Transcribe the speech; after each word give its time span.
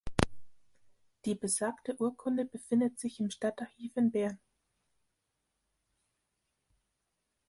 Die 1.25 1.35
besagte 1.35 1.95
Urkunde 2.01 2.43
befindet 2.45 2.97
sich 2.99 3.19
im 3.19 3.29
Staatsarchiv 3.29 3.95
in 3.97 4.09
Bern. 4.11 4.39